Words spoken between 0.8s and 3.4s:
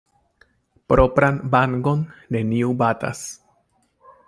Propran vangon neniu batas.